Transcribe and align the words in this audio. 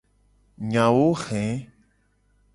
Nyawo 0.69 1.07
he. 1.23 1.43